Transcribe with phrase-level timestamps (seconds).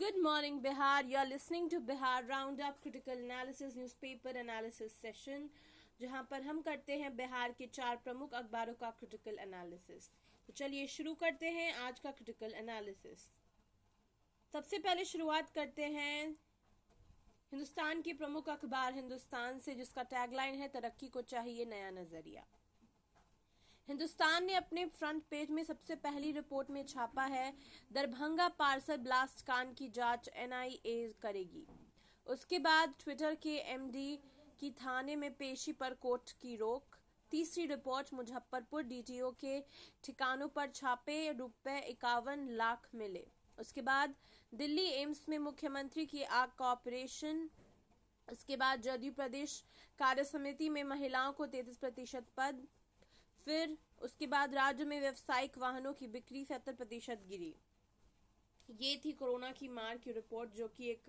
[0.00, 1.02] Good morning, Bihar.
[1.06, 5.42] You're listening to Bihar Roundup Critical Analysis Newspaper Analysis Session,
[6.00, 10.06] जहाँ पर हम करते हैं बिहार के चार प्रमुख अखबारों का क्रिटिकल एनालिसिस
[10.48, 13.26] तो चलिए शुरू करते हैं आज का क्रिटिकल एनालिसिस
[14.54, 16.24] सबसे पहले शुरुआत करते हैं
[17.52, 22.46] हिंदुस्तान की प्रमुख अखबार हिंदुस्तान से जिसका टैगलाइन है तरक्की को चाहिए नया नज़रिया।
[23.90, 27.52] हिंदुस्तान ने अपने फ्रंट पेज में सबसे पहली रिपोर्ट में छापा है,
[27.92, 31.66] दरभंगा पार्सल ब्लास्ट कांड की जाँच एनआईए करेगी।
[32.26, 34.18] उसके बाद ट्विटर के एमडी
[34.60, 36.96] की थाने में पेशी पर कोर्ट की रोक।
[37.32, 39.60] तीसरी रिपोर्ट, मुजफ्फरपुर डीटीओ के
[40.04, 43.26] ठिकानों पर छापे, रुपए इक्यावन लाख मिले।
[43.58, 44.14] उसके बाद
[44.52, 47.48] दिल्ली एम्स में मुख्यमंत्री की आग का ऑपरेशन
[48.28, 49.62] उसके बाद जदयू प्रदेश
[49.98, 52.66] कार्य समिति में महिलाओं को तैतीस प्रतिशत पद।
[53.44, 57.54] फिर उसके बाद राज्य में व्यवसायिक वाहनों की बिक्री सत्तर प्रतिशत गिरी।
[58.68, 61.08] ये थी कोरोना की मार की रिपोर्ट, जो कि एक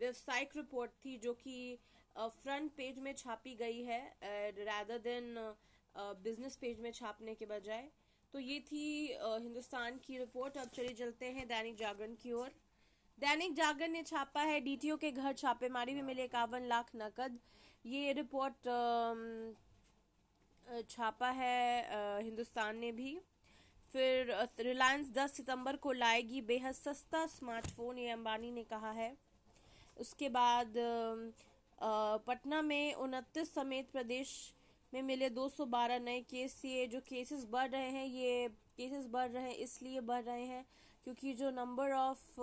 [0.00, 1.78] व्यवसायिक रिपोर्ट थी, जो कि
[2.16, 4.00] फ्रंट पेज में छापी गई है
[4.60, 5.34] रैदर देन
[6.24, 7.88] बिज़नेस पेज में छापने के बजाय।
[8.34, 8.84] तो ये थी
[9.16, 12.50] हिंदुस्तान की रिपोर्ट। अब चले चलते हैं दैनिक जागरण की ओर।
[13.18, 17.38] दैनिक जागरण ने छापा है डीटीओ के घर छापेमारी में मिले इक्यावन लाख नकद।
[17.84, 18.68] ये रिपोर्ट
[20.88, 23.18] छापा है हिंदुस्तान ने भी।
[23.92, 29.16] फिर रिलायंस 10 सितंबर को लाएगी बेहद सस्ता स्मार्टफ़ोन, ये अंबानी ने कहा है।
[29.96, 30.74] उसके बाद
[32.26, 34.30] पटना में उनतीस समेत प्रदेश
[34.92, 39.42] में मिले 212 नए केस। ये जो केसेस बढ़ रहे हैं, ये केसेस बढ़ रहे
[39.42, 40.64] हैं, इसलिए बढ़ रहे हैं
[41.04, 42.40] क्योंकि जो number of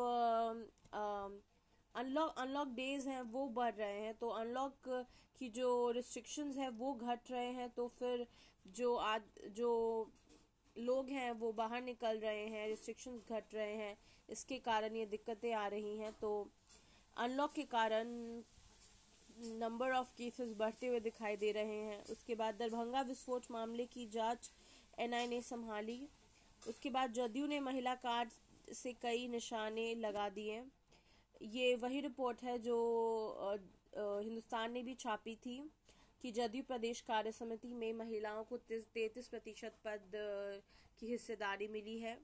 [1.95, 5.05] unlock unlock days हैं, वो बढ़ रहे हैं तो अनलॉक
[5.41, 8.25] की जो रिस्ट्रिक्शंस हैं, वो घट रहे हैं तो फिर
[8.65, 9.21] जो आज
[9.55, 9.71] जो
[10.75, 13.97] लोग हैं, वो बाहर निकल रहे हैं रिस्ट्रिक्शंस घट रहे हैं,
[14.29, 16.31] इसके कारण ये दिक्कतें आ रही हैं तो
[17.17, 18.07] अनलॉक के कारण
[19.59, 24.05] नंबर ऑफ़ केसेस बढ़ते हुए दिखाई दे रहे हैं। उसके बाद दरभंगा विस्फोट मामले की
[24.09, 24.49] जाँच
[24.99, 26.01] एनआई ने संभाली।
[26.61, 28.29] उसके बाद जदयू ने महिला कार्ड
[28.73, 30.61] से कई निशाने लगा दिए।
[31.41, 32.77] ये वही रिपोर्ट है जो
[33.95, 35.59] हिंदुस्तान ने भी छापी थी
[36.21, 40.11] कि जदयू प्रदेश कार्य समिति में महिलाओं को तैतीस प्रतिशत पद
[40.99, 42.17] की हिस्सेदारी मिली है।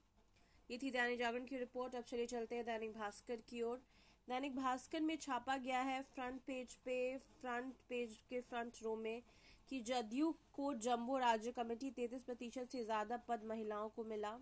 [0.69, 3.81] ये थी दैनिक जागरण की रिपोर्ट अब चलिए चलते हैं दैनिक भास्कर की ओर।
[4.27, 6.95] दैनिक भास्कर में छापा गया है फ्रंट पेज पे
[7.41, 9.21] फ्रंट पेज के फ्रंट रो में
[9.69, 14.37] कि जदयू को जम्बो राज्य कमेटी तैतीस प्रतिशत से ज़्यादा पद महिलाओं को मिला।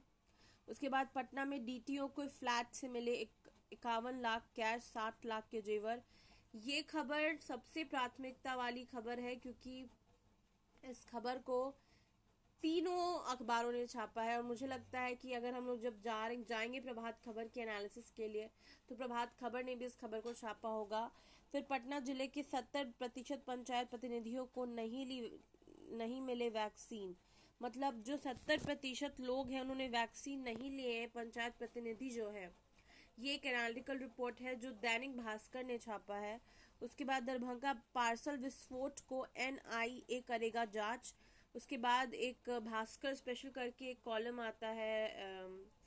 [0.67, 3.13] उसके बाद पटना में डीटीओ को फ्लैट से मिले
[3.71, 6.01] इक्यावन लाख कैश साठ लाख के जेवर।
[6.53, 9.85] ये खबर सबसे प्राथमिकता वाली खबर है क्योंकि
[10.83, 11.59] इस खबर को
[12.63, 16.25] तीनों अखबारों ने छापा है और मुझे लगता है कि अगर हम लोग जब जा
[16.27, 18.49] रहे, जाएँगे प्रभात खबर के एनालिसिस के लिए
[18.89, 21.09] तो प्रभात खबर ने भी इस खबर को छापा होगा।
[21.53, 25.21] फिर पटना ज़िले के सत्तर प्रतिशत पंचायत प्रतिनिधियों को नहीं ली,
[25.91, 27.15] नहीं मिले वैक्सीन
[27.61, 32.49] मतलब जो सत्तर प्रतिशत लोग हैं, उन्होंने वैक्सीन नहीं लिए हैं, पंचायत प्रतिनिधि जो है
[33.21, 36.39] ये एक एनालिटिकल रिपोर्ट है जो दैनिक भास्कर ने छापा है।
[36.81, 41.13] उसके बाद दरभंगा पार्सल विस्फोट को एनआईए करेगा जाँच।
[41.55, 44.93] उसके बाद एक भास्कर स्पेशल करके एक कॉलम आता है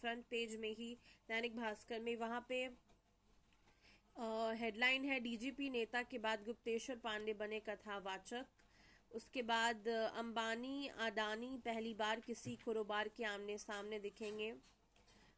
[0.00, 0.96] फ्रंट पेज में ही,
[1.28, 2.62] दैनिक भास्कर में। वहाँ पे
[4.58, 8.46] हेडलाइन है डीजीपी नेता के बाद गुप्तेश्वर पांडे बने कथावाचक।
[9.10, 14.52] उसके बाद अंबानी, अडानी, पहली बार किसी कारोबार के आमने सामने दिखेंगे।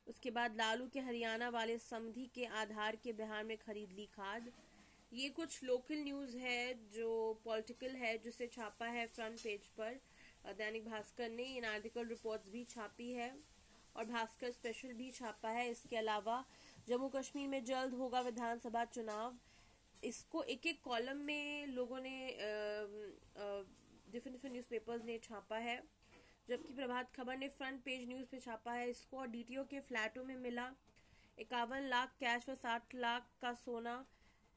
[0.06, 4.50] उसके बाद लालू के हरियाणा वाले समधि के आधार के बिहार में खरीद ली खाद।
[5.12, 7.08] ये कुछ लोकल न्यूज़ है जो
[7.44, 10.00] पॉलिटिकल है, जिसे छापा है फ्रंट पेज पर।
[10.54, 13.30] दैनिक भास्कर ने इन आर्टिकल रिपोर्ट्स भी छापी है
[13.96, 16.44] और भास्कर स्पेशल भी छापा है। इसके अलावा
[16.88, 19.36] जम्मू कश्मीर में जल्द होगा विधानसभा चुनाव।
[20.02, 22.16] इसको एक एक कॉलम में लोगों ने
[24.12, 25.78] डिफरेंट डिफरेंट न्यूज़पेपर्स ने छापा है।
[26.48, 30.24] जबकि प्रभात खबर ने फ्रंट पेज न्यूज़ पे छापा है। इसको और डीटीओ के फ्लैटों
[30.24, 30.68] में मिला
[31.38, 34.04] इक्यावन लाख कैश व साठ लाख का सोना।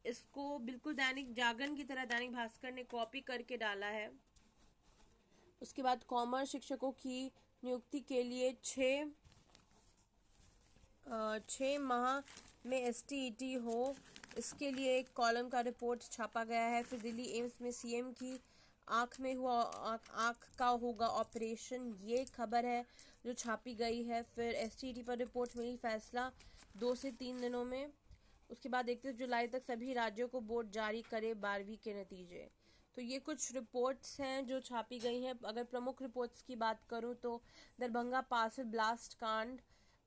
[0.06, 4.12] इसको बिल्कुल दैनिक जागरण की तरह दैनिक भास्कर ने कॉपी करके डाला है।
[5.62, 7.26] उसके बाद कॉमर्स शिक्षकों की
[7.64, 8.80] नियुक्ति के लिए छ
[11.50, 12.22] छ माह
[12.66, 13.04] में एस
[13.64, 13.96] हो।
[14.38, 18.32] इसके लिए एक कॉलम का रिपोर्ट छापा गया है। फिर दिल्ली एम्स में सीएम की
[18.92, 22.86] आँख में हुआ, आँख का होगा ऑपरेशन। ये खबर है
[23.26, 26.32] जो छापी गई है, फिर एस पर रिपोर्ट मिली फैसला
[26.78, 27.92] दो से तीन दिनों में।
[28.50, 32.50] उसके बाद इकतीस जुलाई तक सभी राज्यों को बोर्ड जारी करे बारहवीं के नतीजे।
[32.98, 37.14] तो ये कुछ रिपोर्ट्स हैं जो छापी गई हैं। अगर प्रमुख रिपोर्ट्स की बात करूँ
[37.16, 37.42] तो
[37.80, 39.60] दरभंगा पार्सल ब्लास्ट कांड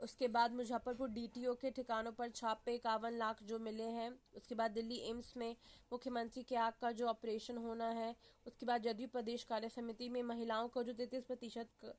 [0.03, 4.71] उसके बाद मुजफ्फरपुर डीटीओ के ठिकानों पर छापे इक्यावन लाख जो मिले हैं। उसके बाद
[4.71, 5.55] दिल्ली एम्स में
[5.93, 8.15] मुख्यमंत्री के आग का जो ऑपरेशन होना है।
[8.47, 11.95] उसके बाद जदयू प्रदेश कार्य समिति में महिलाओं को जो तैतीस प्रतिशत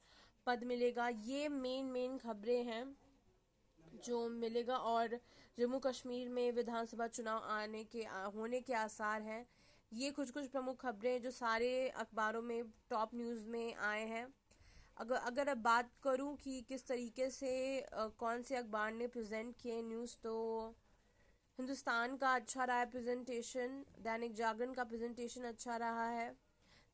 [0.47, 2.85] पद मिलेगा, ये मेन मेन खबरें हैं
[4.05, 5.19] जो मिलेगा और
[5.57, 8.03] जम्मू कश्मीर में विधानसभा चुनाव आने के
[8.35, 9.45] होने के आसार हैं।
[9.91, 14.27] ये कुछ कुछ प्रमुख खबरें जो सारे अखबारों में टॉप न्यूज़ में आए हैं।
[14.98, 17.51] अगर अगर अब बात करूँ कि किस तरीके से
[18.19, 20.34] कौन से अखबार ने प्रेजेंट किए न्यूज़ तो
[21.60, 26.30] हिंदुस्तान का अच्छा रहा है प्रेजेंटेशन दैनिक जागरण का प्रेजेंटेशन अच्छा रहा है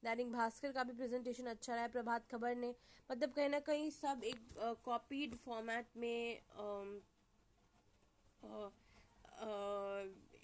[0.04, 2.74] दैनिक भास्कर का भी प्रेजेंटेशन अच्छा रहा है प्रभात खबर ने।
[3.10, 4.40] मतलब कहीं ना कहीं सब एक
[4.86, 6.64] कॉपीड फॉर्मेट में आ,
[8.42, 8.70] आ,
[9.40, 9.50] आ,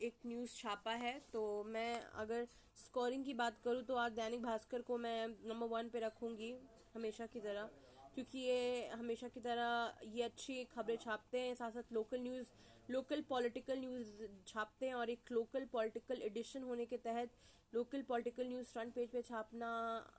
[0.01, 2.45] एक न्यूज़ छापा है। तो मैं अगर
[2.77, 6.53] स्कोरिंग की बात करूँ तो आज दैनिक भास्कर को मैं नंबर वन पे रखूँगी।
[6.95, 7.69] हमेशा की तरह,
[8.15, 12.51] क्योंकि ये हमेशा की तरह ये अच्छी खबरें छापते हैं, साथ साथ local news
[12.89, 14.07] local political news
[14.47, 17.29] छापते हैं और एक लोकल पॉलिटिकल एडिशन होने के तहत
[17.73, 19.69] local political news front page पे छापना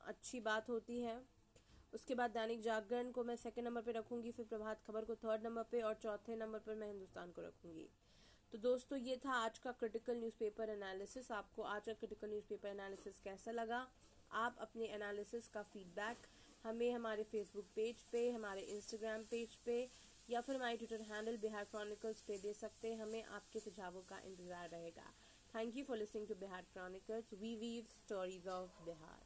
[0.06, 1.20] अच्छी बात होती है।
[1.94, 5.46] उसके बाद दैनिक जागरण को मैं सेकंड नंबर पे रखूँगी, फिर प्रभात खबर को थर्ड
[5.46, 7.88] नंबर पे और चौथे नंबर पर मैं हिंदुस्तान को रखूँगी।
[8.52, 13.20] तो दोस्तों, ये था आज का क्रिटिकल न्यूज़पेपर एनालिसिस आपको आज का क्रिटिकल न्यूज़पेपर एनालिसिस
[13.20, 13.86] कैसा लगा?
[14.30, 16.26] आप अपने एनालिसिस का फीडबैक
[16.66, 19.76] हमें हमारे फेसबुक पेज पे, हमारे इंस्टाग्राम पेज पे,
[20.28, 24.18] या फिर हमारे ट्विटर हैंडल बिहार क्रॉनिकल्स पे दे सकते हैं। हमें आपके सुझावों का
[24.26, 25.12] इंतज़ार रहेगा।
[25.54, 29.24] Thank you for listening to Bihar chronicles we weave stories of Bihar